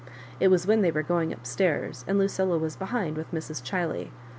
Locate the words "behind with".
2.75-3.29